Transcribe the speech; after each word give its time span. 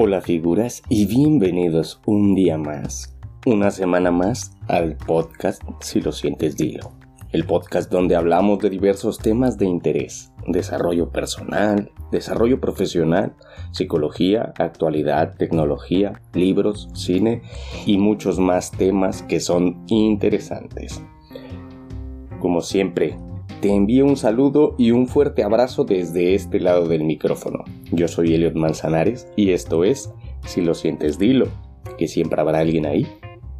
Hola 0.00 0.20
figuras 0.20 0.84
y 0.88 1.06
bienvenidos 1.06 2.00
un 2.06 2.36
día 2.36 2.56
más, 2.56 3.18
una 3.44 3.72
semana 3.72 4.12
más 4.12 4.56
al 4.68 4.96
podcast 4.96 5.60
Si 5.80 6.00
lo 6.00 6.12
sientes 6.12 6.56
dilo. 6.56 6.92
El 7.32 7.44
podcast 7.44 7.90
donde 7.90 8.14
hablamos 8.14 8.60
de 8.60 8.70
diversos 8.70 9.18
temas 9.18 9.58
de 9.58 9.66
interés, 9.66 10.32
desarrollo 10.46 11.10
personal, 11.10 11.90
desarrollo 12.12 12.60
profesional, 12.60 13.34
psicología, 13.72 14.52
actualidad, 14.60 15.34
tecnología, 15.36 16.22
libros, 16.32 16.88
cine 16.94 17.42
y 17.84 17.98
muchos 17.98 18.38
más 18.38 18.70
temas 18.70 19.22
que 19.22 19.40
son 19.40 19.82
interesantes. 19.88 21.02
Como 22.38 22.60
siempre, 22.60 23.16
te 23.60 23.74
envío 23.74 24.04
un 24.04 24.16
saludo 24.16 24.74
y 24.78 24.92
un 24.92 25.08
fuerte 25.08 25.42
abrazo 25.42 25.84
desde 25.84 26.34
este 26.34 26.60
lado 26.60 26.86
del 26.86 27.02
micrófono. 27.04 27.64
Yo 27.90 28.06
soy 28.06 28.34
Eliot 28.34 28.54
Manzanares 28.54 29.28
y 29.36 29.50
esto 29.50 29.84
es 29.84 30.12
Si 30.46 30.60
lo 30.60 30.74
sientes 30.74 31.18
dilo, 31.18 31.48
que 31.98 32.06
siempre 32.06 32.40
habrá 32.40 32.60
alguien 32.60 32.86
ahí 32.86 33.06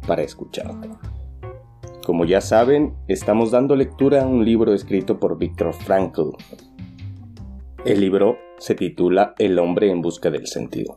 para 0.07 0.23
escucharte. 0.23 0.89
Como 2.05 2.25
ya 2.25 2.41
saben, 2.41 2.93
estamos 3.07 3.51
dando 3.51 3.75
lectura 3.75 4.23
a 4.23 4.25
un 4.25 4.45
libro 4.45 4.73
escrito 4.73 5.19
por 5.19 5.37
Viktor 5.37 5.73
Frankl. 5.73 6.31
El 7.85 7.99
libro 7.99 8.37
se 8.57 8.75
titula 8.75 9.35
El 9.37 9.59
hombre 9.59 9.91
en 9.91 10.01
busca 10.01 10.31
del 10.31 10.47
sentido. 10.47 10.95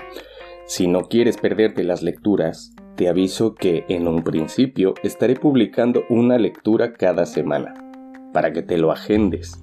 Si 0.64 0.87
no 0.87 1.09
quieres 1.09 1.37
perderte 1.37 1.83
las 1.83 2.03
lecturas, 2.03 2.75
te 2.97 3.09
aviso 3.09 3.55
que 3.55 3.84
en 3.89 4.06
un 4.06 4.23
principio 4.23 4.95
estaré 5.03 5.34
publicando 5.34 6.05
una 6.09 6.39
lectura 6.39 6.92
cada 6.92 7.27
semana 7.27 7.91
para 8.32 8.52
que 8.52 8.62
te 8.62 8.78
lo 8.78 8.92
agendes. 8.92 9.62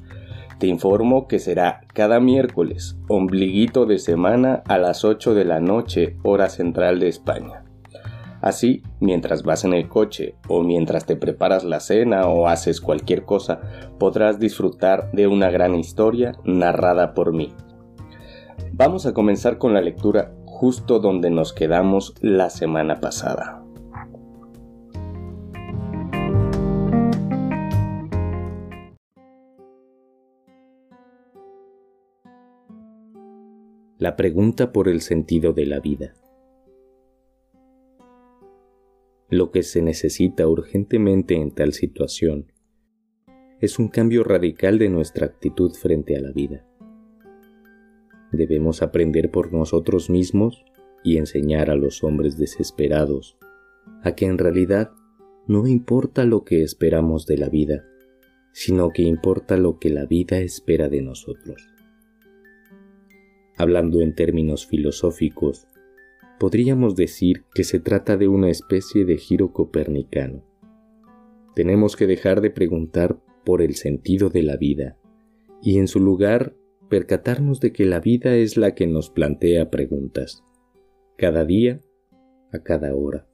Te 0.59 0.67
informo 0.67 1.27
que 1.27 1.39
será 1.39 1.81
cada 1.93 2.19
miércoles, 2.19 2.97
ombliguito 3.07 3.85
de 3.85 3.97
semana 3.97 4.61
a 4.67 4.77
las 4.77 5.05
8 5.05 5.33
de 5.33 5.45
la 5.45 5.59
noche, 5.59 6.17
hora 6.23 6.49
central 6.49 6.99
de 6.99 7.07
España. 7.07 7.63
Así, 8.41 8.83
mientras 8.99 9.43
vas 9.43 9.65
en 9.65 9.73
el 9.73 9.89
coche 9.89 10.35
o 10.47 10.63
mientras 10.63 11.05
te 11.05 11.15
preparas 11.15 11.63
la 11.63 11.79
cena 11.79 12.27
o 12.27 12.47
haces 12.47 12.79
cualquier 12.79 13.23
cosa, 13.23 13.59
podrás 13.97 14.39
disfrutar 14.39 15.11
de 15.11 15.27
una 15.27 15.49
gran 15.49 15.75
historia 15.75 16.33
narrada 16.45 17.13
por 17.13 17.33
mí. 17.33 17.53
Vamos 18.71 19.05
a 19.05 19.13
comenzar 19.13 19.57
con 19.57 19.73
la 19.73 19.81
lectura 19.81 20.31
justo 20.45 20.99
donde 20.99 21.29
nos 21.29 21.53
quedamos 21.53 22.13
la 22.21 22.49
semana 22.49 22.99
pasada. 22.99 23.58
La 33.99 34.15
pregunta 34.15 34.71
por 34.71 34.87
el 34.87 35.01
sentido 35.01 35.51
de 35.51 35.65
la 35.65 35.81
vida. 35.81 36.13
Lo 39.29 39.51
que 39.51 39.61
se 39.61 39.81
necesita 39.81 40.47
urgentemente 40.47 41.35
en 41.35 41.51
tal 41.51 41.73
situación 41.73 42.53
es 43.59 43.77
un 43.77 43.89
cambio 43.89 44.23
radical 44.23 44.79
de 44.79 44.87
nuestra 44.87 45.25
actitud 45.25 45.73
frente 45.73 46.15
a 46.15 46.21
la 46.21 46.31
vida. 46.31 46.65
Debemos 48.31 48.81
aprender 48.81 49.31
por 49.31 49.51
nosotros 49.51 50.09
mismos 50.09 50.63
y 51.03 51.17
enseñar 51.17 51.69
a 51.69 51.75
los 51.75 52.01
hombres 52.01 52.37
desesperados 52.37 53.37
a 54.01 54.15
que 54.15 54.27
en 54.27 54.37
realidad 54.37 54.91
no 55.45 55.67
importa 55.67 56.23
lo 56.23 56.45
que 56.45 56.63
esperamos 56.63 57.25
de 57.25 57.37
la 57.37 57.49
vida, 57.49 57.83
sino 58.53 58.91
que 58.91 59.01
importa 59.01 59.57
lo 59.57 59.77
que 59.77 59.89
la 59.89 60.05
vida 60.05 60.39
espera 60.39 60.87
de 60.87 61.01
nosotros. 61.01 61.78
Hablando 63.59 63.99
en 63.99 64.15
términos 64.15 64.65
filosóficos, 64.65 65.67
podríamos 66.39 66.95
decir 66.95 67.43
que 67.53 67.65
se 67.65 67.81
trata 67.81 68.15
de 68.15 68.29
una 68.29 68.49
especie 68.49 69.03
de 69.03 69.17
giro 69.17 69.51
copernicano. 69.51 70.45
Tenemos 71.55 71.97
que 71.97 72.07
dejar 72.07 72.39
de 72.39 72.51
preguntar 72.51 73.19
por 73.43 73.61
el 73.61 73.75
sentido 73.75 74.29
de 74.29 74.43
la 74.43 74.55
vida 74.55 74.97
y 75.61 75.77
en 75.77 75.89
su 75.89 75.99
lugar 75.99 76.55
percatarnos 76.87 77.59
de 77.59 77.73
que 77.73 77.85
la 77.85 77.99
vida 77.99 78.33
es 78.37 78.55
la 78.55 78.75
que 78.75 78.87
nos 78.87 79.09
plantea 79.09 79.69
preguntas, 79.69 80.41
cada 81.17 81.43
día, 81.43 81.81
a 82.53 82.59
cada 82.59 82.95
hora, 82.95 83.27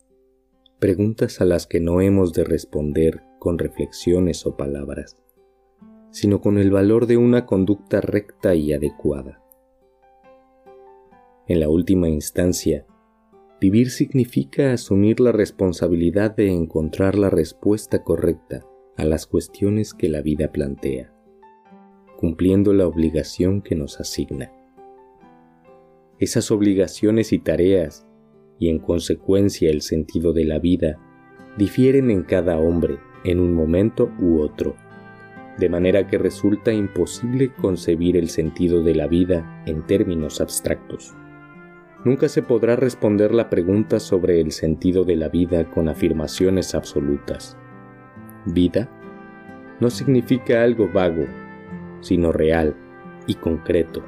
preguntas 0.79 1.39
a 1.39 1.45
las 1.45 1.67
que 1.67 1.79
no 1.79 2.01
hemos 2.01 2.33
de 2.33 2.45
responder 2.45 3.21
con 3.37 3.59
reflexiones 3.59 4.47
o 4.47 4.57
palabras, 4.57 5.21
sino 6.09 6.41
con 6.41 6.57
el 6.57 6.71
valor 6.71 7.05
de 7.05 7.17
una 7.17 7.45
conducta 7.45 8.01
recta 8.01 8.55
y 8.55 8.73
adecuada. 8.73 9.44
En 11.47 11.59
la 11.59 11.69
última 11.69 12.09
instancia, 12.09 12.87
vivir 13.61 13.91
significa 13.91 14.73
asumir 14.73 15.19
la 15.19 15.31
responsabilidad 15.31 16.35
de 16.35 16.51
encontrar 16.51 17.15
la 17.19 17.29
respuesta 17.29 18.03
correcta 18.03 18.65
a 18.97 19.05
las 19.05 19.27
cuestiones 19.27 19.93
que 19.93 20.09
la 20.09 20.21
vida 20.21 20.51
plantea, 20.51 21.13
cumpliendo 22.17 22.73
la 22.73 22.87
obligación 22.87 23.61
que 23.61 23.75
nos 23.75 23.99
asigna. 23.99 24.51
Esas 26.17 26.49
obligaciones 26.49 27.31
y 27.31 27.37
tareas, 27.37 28.07
y 28.57 28.69
en 28.69 28.79
consecuencia 28.79 29.69
el 29.69 29.83
sentido 29.83 30.33
de 30.33 30.45
la 30.45 30.57
vida, 30.57 30.97
difieren 31.59 32.09
en 32.09 32.23
cada 32.23 32.57
hombre 32.57 32.97
en 33.23 33.39
un 33.39 33.53
momento 33.53 34.11
u 34.19 34.39
otro, 34.39 34.75
de 35.59 35.69
manera 35.69 36.07
que 36.07 36.17
resulta 36.17 36.73
imposible 36.73 37.53
concebir 37.53 38.17
el 38.17 38.29
sentido 38.29 38.81
de 38.81 38.95
la 38.95 39.05
vida 39.05 39.63
en 39.67 39.85
términos 39.85 40.41
abstractos. 40.41 41.13
Nunca 42.05 42.29
se 42.29 42.43
podrá 42.43 42.75
responder 42.75 43.33
la 43.33 43.49
pregunta 43.49 43.99
sobre 43.99 44.39
el 44.39 44.51
sentido 44.51 45.05
de 45.05 45.15
la 45.15 45.27
vida 45.27 45.71
con 45.71 45.89
afirmaciones 45.89 46.75
absolutas. 46.75 47.57
Vida 48.45 48.87
no 49.79 49.89
significa 49.89 50.61
algo 50.61 50.87
vago, 50.87 51.25
sino 52.01 52.31
real 52.31 52.75
y 53.25 53.33
concreto, 53.33 54.03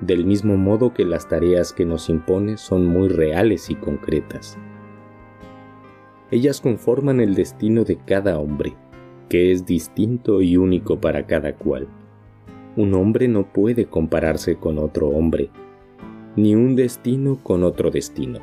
del 0.00 0.24
mismo 0.24 0.56
modo 0.56 0.94
que 0.94 1.04
las 1.04 1.28
tareas 1.28 1.74
que 1.74 1.84
nos 1.84 2.08
impone 2.08 2.56
son 2.56 2.86
muy 2.86 3.10
reales 3.10 3.68
y 3.68 3.74
concretas. 3.74 4.56
Ellas 6.30 6.62
conforman 6.62 7.20
el 7.20 7.34
destino 7.34 7.84
de 7.84 7.98
cada 7.98 8.38
hombre, 8.38 8.74
que 9.28 9.52
es 9.52 9.66
distinto 9.66 10.40
y 10.40 10.56
único 10.56 10.98
para 10.98 11.26
cada 11.26 11.56
cual. 11.56 11.88
Un 12.74 12.94
hombre 12.94 13.28
no 13.28 13.52
puede 13.52 13.84
compararse 13.84 14.56
con 14.56 14.78
otro 14.78 15.08
hombre, 15.08 15.50
ni 16.36 16.54
un 16.54 16.76
destino 16.76 17.38
con 17.42 17.64
otro 17.64 17.90
destino. 17.90 18.40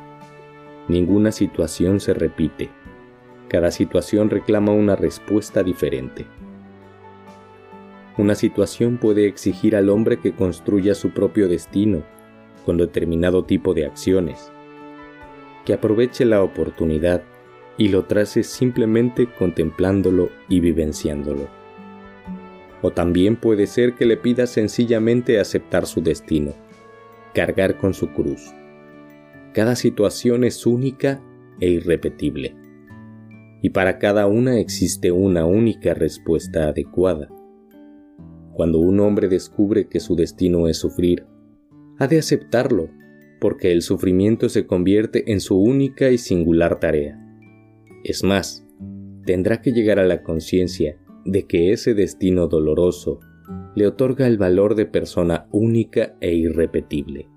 Ninguna 0.88 1.30
situación 1.30 2.00
se 2.00 2.12
repite. 2.12 2.68
Cada 3.48 3.70
situación 3.70 4.30
reclama 4.30 4.72
una 4.72 4.96
respuesta 4.96 5.62
diferente. 5.62 6.26
Una 8.18 8.34
situación 8.34 8.98
puede 8.98 9.26
exigir 9.26 9.76
al 9.76 9.88
hombre 9.90 10.18
que 10.18 10.32
construya 10.32 10.94
su 10.94 11.10
propio 11.10 11.48
destino 11.48 12.02
con 12.66 12.78
determinado 12.78 13.44
tipo 13.44 13.74
de 13.74 13.86
acciones, 13.86 14.50
que 15.64 15.74
aproveche 15.74 16.24
la 16.24 16.42
oportunidad 16.42 17.22
y 17.76 17.88
lo 17.88 18.04
trace 18.04 18.42
simplemente 18.42 19.28
contemplándolo 19.38 20.30
y 20.48 20.60
vivenciándolo. 20.60 21.48
O 22.82 22.90
también 22.90 23.36
puede 23.36 23.66
ser 23.66 23.94
que 23.94 24.04
le 24.04 24.16
pida 24.16 24.46
sencillamente 24.46 25.38
aceptar 25.38 25.86
su 25.86 26.02
destino, 26.02 26.54
cargar 27.34 27.76
con 27.76 27.92
su 27.92 28.12
cruz. 28.12 28.54
Cada 29.52 29.76
situación 29.76 30.44
es 30.44 30.66
única 30.66 31.22
e 31.60 31.68
irrepetible, 31.68 32.56
y 33.62 33.70
para 33.70 33.98
cada 33.98 34.26
una 34.26 34.58
existe 34.58 35.12
una 35.12 35.44
única 35.44 35.94
respuesta 35.94 36.68
adecuada. 36.68 37.28
Cuando 38.52 38.78
un 38.78 39.00
hombre 39.00 39.28
descubre 39.28 39.88
que 39.88 40.00
su 40.00 40.16
destino 40.16 40.68
es 40.68 40.78
sufrir, 40.78 41.26
ha 41.98 42.06
de 42.06 42.18
aceptarlo, 42.18 42.88
porque 43.40 43.72
el 43.72 43.82
sufrimiento 43.82 44.48
se 44.48 44.66
convierte 44.66 45.30
en 45.32 45.40
su 45.40 45.58
única 45.58 46.10
y 46.10 46.18
singular 46.18 46.80
tarea. 46.80 47.20
Es 48.04 48.22
más, 48.22 48.66
tendrá 49.24 49.60
que 49.60 49.72
llegar 49.72 49.98
a 49.98 50.06
la 50.06 50.22
conciencia 50.22 50.98
de 51.24 51.46
que 51.46 51.72
ese 51.72 51.94
destino 51.94 52.48
doloroso 52.48 53.20
le 53.74 53.86
otorga 53.86 54.26
el 54.26 54.38
valor 54.38 54.74
de 54.74 54.86
persona 54.86 55.48
única 55.50 56.16
e 56.20 56.34
irrepetible. 56.34 57.28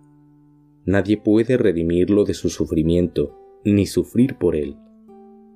Nadie 0.85 1.17
puede 1.17 1.57
redimirlo 1.57 2.23
de 2.23 2.33
su 2.33 2.49
sufrimiento, 2.49 3.35
ni 3.65 3.85
sufrir 3.87 4.37
por 4.37 4.55
él. 4.55 4.77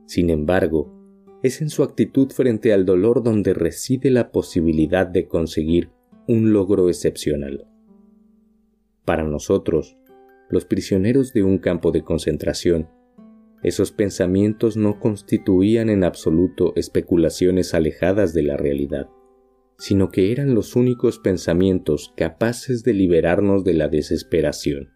Sin 0.06 0.30
embargo, 0.30 0.92
es 1.44 1.62
en 1.62 1.70
su 1.70 1.84
actitud 1.84 2.30
frente 2.32 2.74
al 2.74 2.86
dolor 2.86 3.24
donde 3.24 3.54
reside 3.54 4.10
la 4.10 4.32
posibilidad 4.32 5.08
de 5.08 5.28
conseguir 5.28 5.92
un 6.28 6.52
logro 6.52 6.90
excepcional. 6.90 7.68
Para 9.06 9.24
nosotros, 9.24 9.98
los 10.50 10.66
prisioneros 10.66 11.34
de 11.34 11.44
un 11.44 11.60
campo 11.60 11.92
de 11.92 12.04
concentración, 12.04 12.90
esos 13.64 13.92
pensamientos 13.92 14.76
no 14.76 15.00
constituían 15.00 15.90
en 15.90 16.04
absoluto 16.04 16.74
especulaciones 16.76 17.74
alejadas 17.74 18.34
de 18.34 18.44
la 18.44 18.58
realidad 18.58 19.08
sino 19.82 20.12
que 20.12 20.32
eran 20.32 20.54
los 20.54 20.76
únicos 20.76 21.18
pensamientos 21.18 22.14
capaces 22.16 22.84
de 22.84 22.94
liberarnos 22.94 23.64
de 23.64 23.74
la 23.74 23.88
desesperación. 23.88 24.90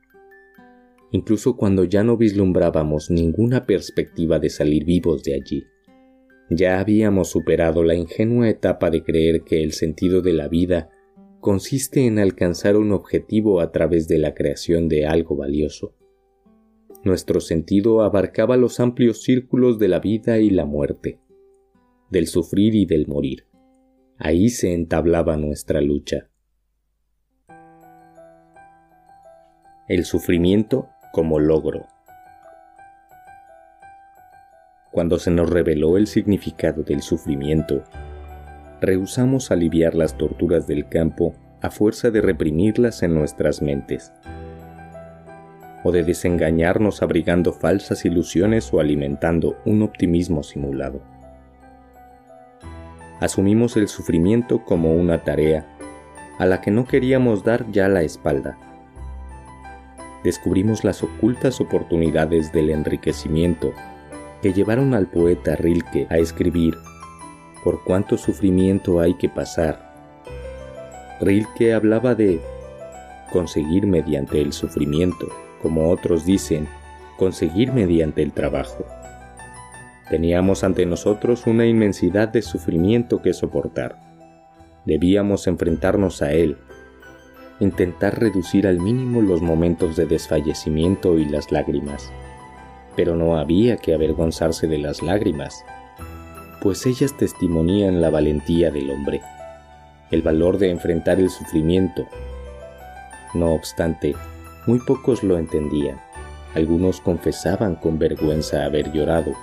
incluso 1.11 1.55
cuando 1.55 1.85
ya 1.85 2.03
no 2.03 2.17
vislumbrábamos 2.17 3.09
ninguna 3.09 3.65
perspectiva 3.65 4.37
de 4.37 4.49
salir 4.49 4.83
vivos 4.85 5.23
de 5.23 5.33
allí. 5.33 5.63
Ya 6.49 6.79
habíamos 6.79 7.29
superado 7.29 7.83
la 7.83 7.95
ingenua 7.95 8.49
etapa 8.49 8.91
de 8.91 9.01
creer 9.01 9.43
que 9.43 9.63
el 9.63 9.71
sentido 9.71 10.21
de 10.21 10.33
la 10.33 10.49
vida 10.49 10.89
consiste 11.39 12.05
en 12.05 12.19
alcanzar 12.19 12.75
un 12.75 12.91
objetivo 12.91 13.61
a 13.61 13.71
través 13.71 14.07
de 14.07 14.19
la 14.19 14.33
creación 14.33 14.89
de 14.89 15.07
algo 15.07 15.35
valioso. 15.37 15.95
Nuestro 17.03 17.39
sentido 17.39 18.01
abarcaba 18.01 18.57
los 18.57 18.79
amplios 18.79 19.23
círculos 19.23 19.79
de 19.79 19.87
la 19.87 19.99
vida 19.99 20.39
y 20.39 20.49
la 20.49 20.65
muerte, 20.65 21.19
del 22.11 22.27
sufrir 22.27 22.75
y 22.75 22.85
del 22.85 23.07
morir. 23.07 23.45
Ahí 24.17 24.47
se 24.47 24.73
entablaba 24.73 25.35
nuestra 25.35 25.81
lucha. 25.81 26.29
El 29.89 30.05
sufrimiento 30.05 30.87
como 31.11 31.37
logro. 31.37 31.85
Cuando 34.93 35.19
se 35.19 35.31
nos 35.31 35.49
reveló 35.49 35.97
el 35.97 36.07
significado 36.07 36.83
del 36.83 37.01
sufrimiento, 37.01 37.83
rehusamos 38.79 39.51
aliviar 39.51 39.95
las 39.95 40.17
torturas 40.17 40.65
del 40.65 40.87
campo 40.87 41.35
a 41.61 41.69
fuerza 41.69 42.09
de 42.09 42.21
reprimirlas 42.21 43.03
en 43.03 43.13
nuestras 43.13 43.61
mentes, 43.61 44.13
o 45.83 45.91
de 45.91 46.03
desengañarnos 46.03 47.01
abrigando 47.03 47.51
falsas 47.51 48.05
ilusiones 48.05 48.73
o 48.73 48.79
alimentando 48.79 49.57
un 49.65 49.81
optimismo 49.81 50.41
simulado. 50.41 51.14
Asumimos 53.25 53.75
el 53.75 53.87
sufrimiento 53.87 54.63
como 54.63 54.93
una 54.93 55.23
tarea 55.23 55.65
a 56.37 56.45
la 56.45 56.61
que 56.61 56.69
no 56.69 56.85
queríamos 56.85 57.43
dar 57.43 57.65
ya 57.71 57.87
la 57.87 58.03
espalda 58.03 58.55
descubrimos 60.23 60.83
las 60.83 61.01
ocultas 61.01 61.59
oportunidades 61.59 62.51
del 62.51 62.69
enriquecimiento 62.69 63.73
que 64.43 64.53
llevaron 64.53 64.93
al 64.93 65.07
poeta 65.07 65.55
Rilke 65.55 66.05
a 66.09 66.17
escribir 66.17 66.75
Por 67.63 67.83
cuánto 67.83 68.15
sufrimiento 68.15 68.99
hay 68.99 69.15
que 69.15 69.27
pasar. 69.27 69.95
Rilke 71.19 71.73
hablaba 71.73 72.13
de 72.13 72.41
conseguir 73.31 73.87
mediante 73.87 74.39
el 74.39 74.53
sufrimiento, 74.53 75.27
como 75.63 75.89
otros 75.89 76.25
dicen, 76.25 76.67
conseguir 77.17 77.71
mediante 77.71 78.21
el 78.21 78.33
trabajo. 78.33 78.85
Teníamos 80.09 80.63
ante 80.63 80.85
nosotros 80.85 81.47
una 81.47 81.65
inmensidad 81.65 82.27
de 82.27 82.41
sufrimiento 82.41 83.21
que 83.21 83.33
soportar. 83.33 83.99
Debíamos 84.85 85.47
enfrentarnos 85.47 86.21
a 86.21 86.31
él 86.33 86.57
intentar 87.59 88.19
reducir 88.19 88.67
al 88.67 88.79
mínimo 88.79 89.21
los 89.21 89.41
momentos 89.41 89.95
de 89.95 90.05
desfallecimiento 90.05 91.17
y 91.17 91.25
las 91.25 91.51
lágrimas. 91.51 92.11
Pero 92.95 93.15
no 93.15 93.37
había 93.37 93.77
que 93.77 93.93
avergonzarse 93.93 94.67
de 94.67 94.77
las 94.77 95.01
lágrimas, 95.01 95.63
pues 96.61 96.85
ellas 96.85 97.15
testimonían 97.17 98.01
la 98.01 98.09
valentía 98.09 98.71
del 98.71 98.89
hombre, 98.89 99.21
el 100.11 100.21
valor 100.21 100.57
de 100.57 100.69
enfrentar 100.71 101.19
el 101.19 101.29
sufrimiento. 101.29 102.07
No 103.33 103.53
obstante, 103.53 104.15
muy 104.65 104.79
pocos 104.79 105.23
lo 105.23 105.37
entendían. 105.37 105.99
Algunos 106.55 107.01
confesaban 107.01 107.75
con 107.75 107.99
vergüenza 107.99 108.63
haber 108.63 108.91
llorado. 108.93 109.33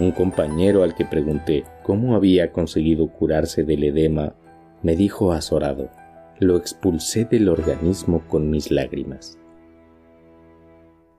Un 0.00 0.12
compañero 0.12 0.82
al 0.82 0.94
que 0.94 1.04
pregunté 1.04 1.64
cómo 1.82 2.14
había 2.14 2.50
conseguido 2.50 3.08
curarse 3.08 3.62
del 3.62 3.84
edema 3.84 4.34
me 4.82 4.96
dijo 4.96 5.32
azorado, 5.32 5.90
lo 6.38 6.56
expulsé 6.56 7.24
del 7.24 7.48
organismo 7.48 8.26
con 8.26 8.50
mis 8.50 8.70
lágrimas. 8.70 9.38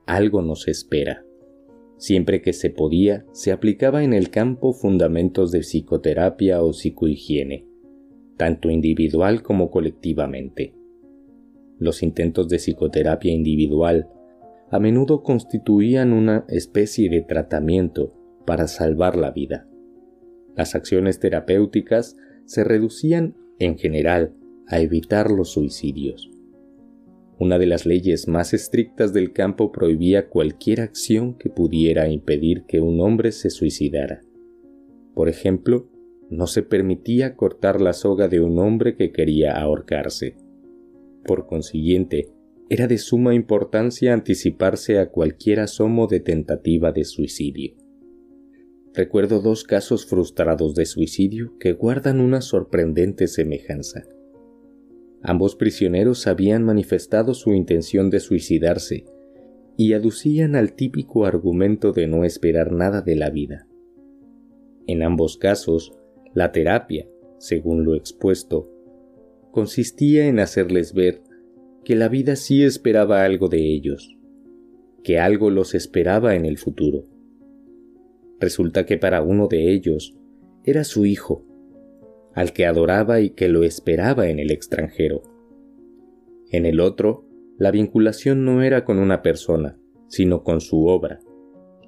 Algo 0.06 0.42
nos 0.42 0.68
espera. 0.68 1.24
Siempre 1.96 2.42
que 2.42 2.52
se 2.52 2.68
podía, 2.68 3.24
se 3.32 3.52
aplicaba 3.52 4.02
en 4.02 4.12
el 4.12 4.30
campo 4.30 4.72
fundamentos 4.74 5.50
de 5.52 5.60
psicoterapia 5.60 6.62
o 6.62 6.72
psicohigiene, 6.72 7.66
tanto 8.36 8.68
individual 8.68 9.42
como 9.42 9.70
colectivamente. 9.70 10.74
Los 11.78 12.02
intentos 12.02 12.48
de 12.48 12.58
psicoterapia 12.58 13.32
individual 13.32 14.10
a 14.70 14.78
menudo 14.80 15.22
constituían 15.22 16.12
una 16.12 16.44
especie 16.48 17.08
de 17.08 17.22
tratamiento 17.22 18.12
para 18.44 18.68
salvar 18.68 19.16
la 19.16 19.30
vida. 19.30 19.66
Las 20.56 20.74
acciones 20.74 21.18
terapéuticas 21.18 22.16
se 22.44 22.64
reducían, 22.64 23.36
en 23.58 23.78
general, 23.78 24.34
a 24.66 24.80
evitar 24.80 25.30
los 25.30 25.52
suicidios. 25.52 26.30
Una 27.38 27.58
de 27.58 27.66
las 27.66 27.84
leyes 27.84 28.28
más 28.28 28.54
estrictas 28.54 29.12
del 29.12 29.32
campo 29.32 29.72
prohibía 29.72 30.28
cualquier 30.28 30.80
acción 30.80 31.34
que 31.34 31.50
pudiera 31.50 32.08
impedir 32.08 32.64
que 32.66 32.80
un 32.80 33.00
hombre 33.00 33.32
se 33.32 33.50
suicidara. 33.50 34.22
Por 35.14 35.28
ejemplo, 35.28 35.88
no 36.30 36.46
se 36.46 36.62
permitía 36.62 37.36
cortar 37.36 37.80
la 37.80 37.92
soga 37.92 38.28
de 38.28 38.40
un 38.40 38.58
hombre 38.58 38.96
que 38.96 39.12
quería 39.12 39.60
ahorcarse. 39.60 40.36
Por 41.24 41.46
consiguiente, 41.46 42.28
era 42.70 42.86
de 42.86 42.98
suma 42.98 43.34
importancia 43.34 44.14
anticiparse 44.14 44.98
a 44.98 45.10
cualquier 45.10 45.60
asomo 45.60 46.06
de 46.06 46.20
tentativa 46.20 46.92
de 46.92 47.04
suicidio. 47.04 47.74
Recuerdo 48.96 49.40
dos 49.40 49.64
casos 49.64 50.06
frustrados 50.06 50.76
de 50.76 50.86
suicidio 50.86 51.58
que 51.58 51.72
guardan 51.72 52.20
una 52.20 52.40
sorprendente 52.40 53.26
semejanza. 53.26 54.04
Ambos 55.20 55.56
prisioneros 55.56 56.28
habían 56.28 56.62
manifestado 56.62 57.34
su 57.34 57.54
intención 57.54 58.08
de 58.08 58.20
suicidarse 58.20 59.04
y 59.76 59.94
aducían 59.94 60.54
al 60.54 60.74
típico 60.74 61.26
argumento 61.26 61.90
de 61.90 62.06
no 62.06 62.24
esperar 62.24 62.70
nada 62.70 63.02
de 63.02 63.16
la 63.16 63.30
vida. 63.30 63.66
En 64.86 65.02
ambos 65.02 65.38
casos, 65.38 65.98
la 66.32 66.52
terapia, 66.52 67.08
según 67.38 67.84
lo 67.84 67.96
expuesto, 67.96 68.70
consistía 69.50 70.28
en 70.28 70.38
hacerles 70.38 70.94
ver 70.94 71.20
que 71.84 71.96
la 71.96 72.08
vida 72.08 72.36
sí 72.36 72.62
esperaba 72.62 73.24
algo 73.24 73.48
de 73.48 73.74
ellos, 73.74 74.16
que 75.02 75.18
algo 75.18 75.50
los 75.50 75.74
esperaba 75.74 76.36
en 76.36 76.44
el 76.44 76.58
futuro. 76.58 77.13
Resulta 78.40 78.86
que 78.86 78.98
para 78.98 79.22
uno 79.22 79.48
de 79.48 79.72
ellos 79.72 80.16
era 80.64 80.84
su 80.84 81.06
hijo, 81.06 81.44
al 82.34 82.52
que 82.52 82.66
adoraba 82.66 83.20
y 83.20 83.30
que 83.30 83.48
lo 83.48 83.62
esperaba 83.62 84.28
en 84.28 84.38
el 84.38 84.50
extranjero. 84.50 85.22
En 86.50 86.66
el 86.66 86.80
otro, 86.80 87.26
la 87.58 87.70
vinculación 87.70 88.44
no 88.44 88.62
era 88.62 88.84
con 88.84 88.98
una 88.98 89.22
persona, 89.22 89.78
sino 90.08 90.42
con 90.42 90.60
su 90.60 90.86
obra. 90.86 91.20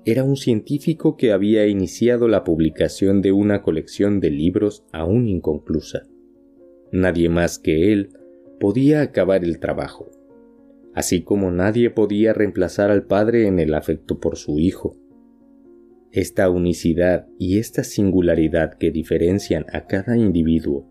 Era 0.04 0.22
un 0.22 0.36
científico 0.36 1.16
que 1.16 1.32
había 1.32 1.66
iniciado 1.66 2.28
la 2.28 2.44
publicación 2.44 3.22
de 3.22 3.32
una 3.32 3.62
colección 3.62 4.20
de 4.20 4.30
libros 4.30 4.84
aún 4.92 5.26
inconclusa. 5.26 6.06
Nadie 6.92 7.28
más 7.28 7.58
que 7.58 7.92
él 7.92 8.10
podía 8.60 9.02
acabar 9.02 9.44
el 9.44 9.58
trabajo, 9.58 10.10
así 10.94 11.22
como 11.22 11.50
nadie 11.50 11.90
podía 11.90 12.32
reemplazar 12.32 12.90
al 12.90 13.04
padre 13.04 13.48
en 13.48 13.58
el 13.58 13.74
afecto 13.74 14.20
por 14.20 14.36
su 14.36 14.60
hijo. 14.60 14.96
Esta 16.16 16.48
unicidad 16.48 17.26
y 17.38 17.58
esta 17.58 17.84
singularidad 17.84 18.78
que 18.78 18.90
diferencian 18.90 19.66
a 19.70 19.86
cada 19.86 20.16
individuo 20.16 20.88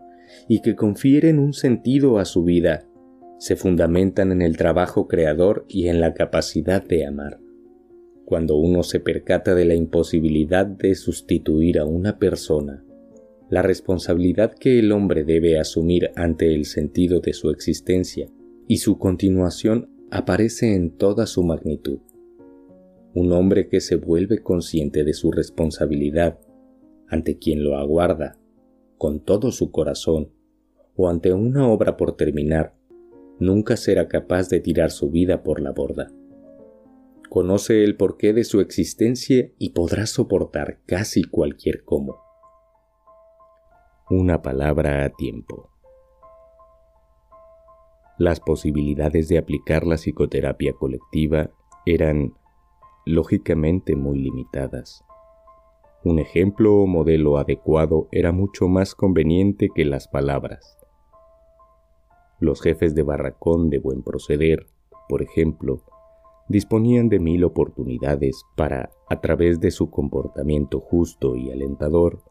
y 0.48 0.60
que 0.62 0.76
confieren 0.76 1.40
un 1.40 1.52
sentido 1.52 2.20
a 2.20 2.24
su 2.24 2.44
vida 2.44 2.86
se 3.40 3.56
fundamentan 3.56 4.30
en 4.30 4.40
el 4.40 4.56
trabajo 4.56 5.08
creador 5.08 5.66
y 5.68 5.88
en 5.88 6.00
la 6.00 6.14
capacidad 6.14 6.80
de 6.80 7.06
amar. 7.06 7.40
Cuando 8.24 8.54
uno 8.54 8.84
se 8.84 9.00
percata 9.00 9.56
de 9.56 9.64
la 9.64 9.74
imposibilidad 9.74 10.64
de 10.64 10.94
sustituir 10.94 11.80
a 11.80 11.84
una 11.84 12.20
persona, 12.20 12.84
la 13.50 13.62
responsabilidad 13.62 14.54
que 14.54 14.78
el 14.78 14.92
hombre 14.92 15.24
debe 15.24 15.58
asumir 15.58 16.12
ante 16.14 16.54
el 16.54 16.66
sentido 16.66 17.18
de 17.18 17.32
su 17.32 17.50
existencia 17.50 18.28
y 18.68 18.76
su 18.76 18.96
continuación 18.96 19.90
aparece 20.08 20.76
en 20.76 20.96
toda 20.96 21.26
su 21.26 21.42
magnitud 21.42 21.98
un 23.16 23.32
hombre 23.32 23.66
que 23.70 23.80
se 23.80 23.96
vuelve 23.96 24.42
consciente 24.42 25.02
de 25.02 25.14
su 25.14 25.32
responsabilidad 25.32 26.38
ante 27.08 27.38
quien 27.38 27.64
lo 27.64 27.78
aguarda 27.78 28.36
con 28.98 29.20
todo 29.20 29.52
su 29.52 29.70
corazón 29.70 30.34
o 30.96 31.08
ante 31.08 31.32
una 31.32 31.66
obra 31.66 31.96
por 31.96 32.14
terminar, 32.14 32.74
nunca 33.38 33.78
será 33.78 34.06
capaz 34.06 34.50
de 34.50 34.60
tirar 34.60 34.90
su 34.90 35.10
vida 35.10 35.42
por 35.42 35.62
la 35.62 35.72
borda. 35.72 36.12
Conoce 37.30 37.84
el 37.84 37.96
porqué 37.96 38.34
de 38.34 38.44
su 38.44 38.60
existencia 38.60 39.50
y 39.56 39.70
podrá 39.70 40.04
soportar 40.04 40.80
casi 40.84 41.24
cualquier 41.24 41.84
cómo. 41.84 42.18
Una 44.10 44.42
palabra 44.42 45.06
a 45.06 45.08
tiempo. 45.08 45.70
Las 48.18 48.40
posibilidades 48.40 49.28
de 49.28 49.38
aplicar 49.38 49.86
la 49.86 49.96
psicoterapia 49.96 50.74
colectiva 50.74 51.50
eran 51.86 52.34
lógicamente 53.06 53.94
muy 53.94 54.18
limitadas. 54.18 55.04
Un 56.04 56.18
ejemplo 56.18 56.74
o 56.74 56.86
modelo 56.86 57.38
adecuado 57.38 58.08
era 58.10 58.32
mucho 58.32 58.68
más 58.68 58.96
conveniente 58.96 59.68
que 59.72 59.84
las 59.84 60.08
palabras. 60.08 60.76
Los 62.40 62.60
jefes 62.60 62.94
de 62.96 63.04
barracón 63.04 63.70
de 63.70 63.78
buen 63.78 64.02
proceder, 64.02 64.66
por 65.08 65.22
ejemplo, 65.22 65.84
disponían 66.48 67.08
de 67.08 67.20
mil 67.20 67.44
oportunidades 67.44 68.42
para, 68.56 68.90
a 69.08 69.20
través 69.20 69.60
de 69.60 69.70
su 69.70 69.88
comportamiento 69.88 70.80
justo 70.80 71.36
y 71.36 71.50
alentador, 71.52 72.24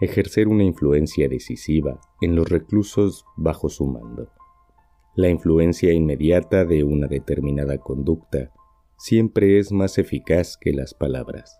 ejercer 0.00 0.48
una 0.48 0.64
influencia 0.64 1.28
decisiva 1.28 2.00
en 2.22 2.34
los 2.34 2.48
reclusos 2.48 3.26
bajo 3.36 3.68
su 3.68 3.86
mando. 3.86 4.28
La 5.14 5.28
influencia 5.28 5.92
inmediata 5.92 6.64
de 6.64 6.84
una 6.84 7.06
determinada 7.06 7.76
conducta 7.76 8.50
siempre 9.02 9.58
es 9.58 9.72
más 9.72 9.98
eficaz 9.98 10.56
que 10.56 10.72
las 10.72 10.94
palabras, 10.94 11.58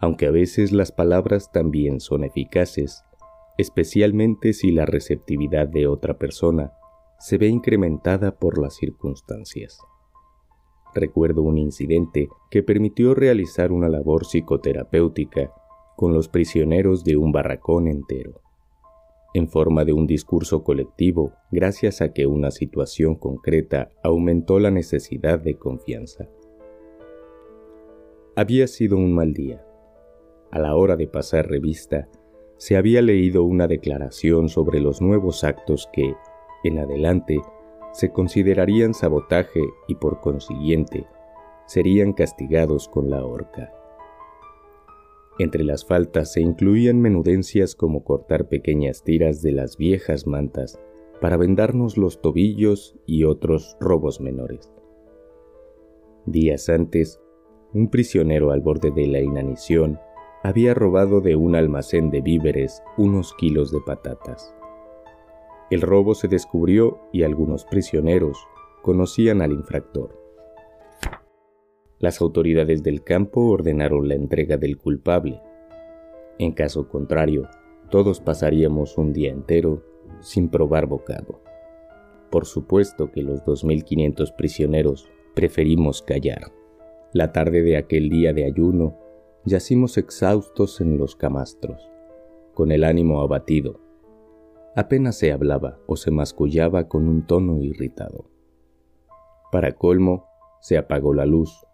aunque 0.00 0.26
a 0.26 0.32
veces 0.32 0.72
las 0.72 0.90
palabras 0.90 1.52
también 1.52 2.00
son 2.00 2.24
eficaces, 2.24 3.04
especialmente 3.58 4.52
si 4.52 4.72
la 4.72 4.86
receptividad 4.86 5.68
de 5.68 5.86
otra 5.86 6.18
persona 6.18 6.72
se 7.20 7.38
ve 7.38 7.46
incrementada 7.46 8.40
por 8.40 8.60
las 8.60 8.74
circunstancias. 8.74 9.78
Recuerdo 10.92 11.42
un 11.42 11.58
incidente 11.58 12.28
que 12.50 12.64
permitió 12.64 13.14
realizar 13.14 13.70
una 13.70 13.88
labor 13.88 14.26
psicoterapéutica 14.26 15.52
con 15.94 16.12
los 16.12 16.28
prisioneros 16.28 17.04
de 17.04 17.16
un 17.16 17.30
barracón 17.30 17.86
entero, 17.86 18.40
en 19.32 19.48
forma 19.48 19.84
de 19.84 19.92
un 19.92 20.08
discurso 20.08 20.64
colectivo 20.64 21.34
gracias 21.52 22.00
a 22.00 22.12
que 22.12 22.26
una 22.26 22.50
situación 22.50 23.14
concreta 23.14 23.92
aumentó 24.02 24.58
la 24.58 24.72
necesidad 24.72 25.38
de 25.38 25.56
confianza. 25.56 26.28
Había 28.40 28.68
sido 28.68 28.96
un 28.96 29.12
mal 29.12 29.34
día. 29.34 29.62
A 30.50 30.58
la 30.58 30.74
hora 30.74 30.96
de 30.96 31.06
pasar 31.06 31.46
revista, 31.46 32.08
se 32.56 32.78
había 32.78 33.02
leído 33.02 33.44
una 33.44 33.66
declaración 33.66 34.48
sobre 34.48 34.80
los 34.80 35.02
nuevos 35.02 35.44
actos 35.44 35.90
que, 35.92 36.14
en 36.64 36.78
adelante, 36.78 37.42
se 37.92 38.12
considerarían 38.12 38.94
sabotaje 38.94 39.60
y 39.88 39.96
por 39.96 40.22
consiguiente 40.22 41.06
serían 41.66 42.14
castigados 42.14 42.88
con 42.88 43.10
la 43.10 43.26
horca. 43.26 43.74
Entre 45.38 45.62
las 45.62 45.84
faltas 45.84 46.32
se 46.32 46.40
incluían 46.40 46.98
menudencias 46.98 47.74
como 47.74 48.04
cortar 48.04 48.48
pequeñas 48.48 49.04
tiras 49.04 49.42
de 49.42 49.52
las 49.52 49.76
viejas 49.76 50.26
mantas 50.26 50.80
para 51.20 51.36
vendarnos 51.36 51.98
los 51.98 52.22
tobillos 52.22 52.96
y 53.04 53.24
otros 53.24 53.76
robos 53.80 54.18
menores. 54.18 54.72
Días 56.24 56.70
antes, 56.70 57.20
un 57.72 57.88
prisionero 57.88 58.50
al 58.50 58.60
borde 58.60 58.90
de 58.90 59.06
la 59.06 59.20
inanición 59.20 60.00
había 60.42 60.74
robado 60.74 61.20
de 61.20 61.36
un 61.36 61.54
almacén 61.54 62.10
de 62.10 62.20
víveres 62.20 62.82
unos 62.96 63.34
kilos 63.34 63.70
de 63.70 63.80
patatas. 63.80 64.54
El 65.70 65.82
robo 65.82 66.14
se 66.14 66.26
descubrió 66.26 66.98
y 67.12 67.22
algunos 67.22 67.64
prisioneros 67.64 68.38
conocían 68.82 69.42
al 69.42 69.52
infractor. 69.52 70.18
Las 71.98 72.20
autoridades 72.20 72.82
del 72.82 73.04
campo 73.04 73.42
ordenaron 73.42 74.08
la 74.08 74.14
entrega 74.14 74.56
del 74.56 74.78
culpable. 74.78 75.40
En 76.38 76.52
caso 76.52 76.88
contrario, 76.88 77.48
todos 77.90 78.20
pasaríamos 78.20 78.96
un 78.96 79.12
día 79.12 79.30
entero 79.30 79.84
sin 80.20 80.48
probar 80.48 80.86
bocado. 80.86 81.40
Por 82.30 82.46
supuesto 82.46 83.12
que 83.12 83.22
los 83.22 83.44
2.500 83.44 84.34
prisioneros 84.34 85.08
preferimos 85.34 86.02
callar. 86.02 86.50
La 87.12 87.32
tarde 87.32 87.62
de 87.62 87.76
aquel 87.76 88.08
día 88.08 88.32
de 88.32 88.44
ayuno, 88.44 88.96
yacimos 89.44 89.98
exhaustos 89.98 90.80
en 90.80 90.98
los 90.98 91.16
camastros, 91.16 91.90
con 92.54 92.72
el 92.72 92.84
ánimo 92.84 93.20
abatido 93.22 93.80
Apenas 94.76 95.18
se 95.18 95.32
hablaba 95.32 95.80
o 95.86 95.96
se 95.96 96.12
mascullaba 96.12 96.86
con 96.86 97.08
un 97.08 97.26
tono 97.26 97.60
irritado. 97.60 98.30
Para 99.50 99.72
colmo, 99.72 100.26
se 100.60 100.78
apagó 100.78 101.12
la 101.12 101.26
luz. 101.26 101.66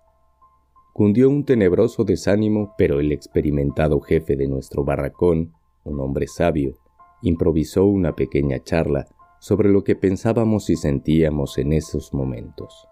Cundió 0.94 1.28
un 1.28 1.44
tenebroso 1.44 2.04
desánimo, 2.04 2.74
pero 2.78 2.98
el 2.98 3.12
experimentado 3.12 4.00
jefe 4.00 4.34
de 4.36 4.48
nuestro 4.48 4.82
barracón, 4.82 5.52
un 5.84 6.00
hombre 6.00 6.26
sabio, 6.26 6.78
improvisó 7.20 7.84
una 7.84 8.14
pequeña 8.14 8.62
charla 8.62 9.06
sobre 9.40 9.68
lo 9.68 9.84
que 9.84 9.94
pensábamos 9.94 10.70
y 10.70 10.76
sentíamos 10.76 11.58
en 11.58 11.74
esos 11.74 12.14
momentos. 12.14 12.88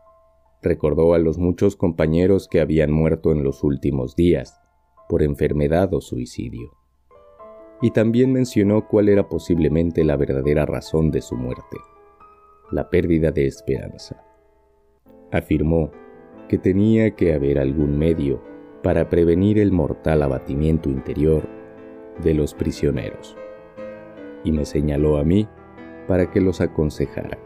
Recordó 0.64 1.14
a 1.14 1.20
los 1.20 1.38
muchos 1.38 1.76
compañeros 1.76 2.48
que 2.48 2.60
habían 2.60 2.90
muerto 2.90 3.30
en 3.30 3.44
los 3.44 3.62
últimos 3.62 4.16
días, 4.16 4.60
por 5.08 5.22
enfermedad 5.22 5.94
o 5.94 6.00
suicidio 6.00 6.72
y 7.84 7.90
también 7.90 8.32
mencionó 8.32 8.88
cuál 8.88 9.10
era 9.10 9.28
posiblemente 9.28 10.04
la 10.04 10.16
verdadera 10.16 10.64
razón 10.64 11.10
de 11.10 11.20
su 11.20 11.36
muerte, 11.36 11.76
la 12.70 12.88
pérdida 12.88 13.30
de 13.30 13.46
esperanza. 13.46 14.24
Afirmó 15.30 15.90
que 16.48 16.56
tenía 16.56 17.10
que 17.10 17.34
haber 17.34 17.58
algún 17.58 17.98
medio 17.98 18.40
para 18.82 19.10
prevenir 19.10 19.58
el 19.58 19.70
mortal 19.70 20.22
abatimiento 20.22 20.88
interior 20.88 21.46
de 22.22 22.32
los 22.32 22.54
prisioneros, 22.54 23.36
y 24.44 24.52
me 24.52 24.64
señaló 24.64 25.18
a 25.18 25.24
mí 25.24 25.46
para 26.06 26.30
que 26.30 26.40
los 26.40 26.62
aconsejara. 26.62 27.38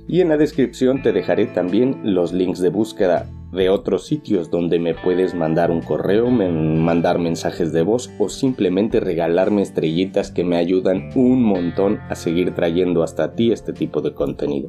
y 0.08 0.20
en 0.20 0.28
la 0.28 0.36
descripción 0.36 1.02
te 1.02 1.12
dejaré 1.12 1.46
también 1.46 2.00
los 2.02 2.32
links 2.32 2.58
de 2.60 2.70
búsqueda 2.70 3.30
de 3.52 3.70
otros 3.70 4.06
sitios 4.06 4.50
donde 4.50 4.78
me 4.78 4.94
puedes 4.94 5.34
mandar 5.34 5.70
un 5.70 5.80
correo, 5.80 6.30
mandar 6.30 7.18
mensajes 7.18 7.72
de 7.72 7.82
voz 7.82 8.10
o 8.18 8.28
simplemente 8.28 9.00
regalarme 9.00 9.62
estrellitas 9.62 10.30
que 10.30 10.44
me 10.44 10.56
ayudan 10.56 11.10
un 11.14 11.42
montón 11.42 11.98
a 12.08 12.14
seguir 12.14 12.54
trayendo 12.54 13.02
hasta 13.02 13.34
ti 13.34 13.52
este 13.52 13.72
tipo 13.72 14.00
de 14.00 14.12
contenido. 14.12 14.68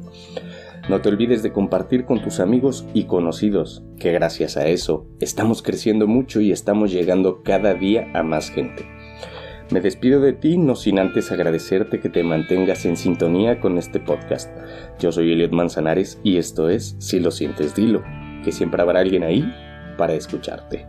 No 0.88 1.00
te 1.02 1.10
olvides 1.10 1.42
de 1.42 1.52
compartir 1.52 2.04
con 2.06 2.22
tus 2.22 2.40
amigos 2.40 2.86
y 2.94 3.04
conocidos, 3.04 3.84
que 3.98 4.12
gracias 4.12 4.56
a 4.56 4.66
eso 4.66 5.06
estamos 5.20 5.62
creciendo 5.62 6.06
mucho 6.06 6.40
y 6.40 6.50
estamos 6.50 6.90
llegando 6.90 7.42
cada 7.42 7.74
día 7.74 8.10
a 8.14 8.22
más 8.22 8.50
gente. 8.50 8.86
Me 9.70 9.80
despido 9.80 10.20
de 10.20 10.32
ti 10.32 10.56
no 10.56 10.74
sin 10.74 10.98
antes 10.98 11.30
agradecerte 11.30 12.00
que 12.00 12.08
te 12.08 12.24
mantengas 12.24 12.86
en 12.86 12.96
sintonía 12.96 13.60
con 13.60 13.78
este 13.78 14.00
podcast. 14.00 14.50
Yo 14.98 15.12
soy 15.12 15.32
Eliot 15.32 15.52
Manzanares 15.52 16.18
y 16.24 16.38
esto 16.38 16.68
es 16.68 16.96
Si 16.98 17.20
lo 17.20 17.30
sientes, 17.30 17.76
dilo 17.76 18.02
que 18.42 18.52
siempre 18.52 18.82
habrá 18.82 19.00
alguien 19.00 19.22
ahí 19.22 19.52
para 19.96 20.14
escucharte. 20.14 20.86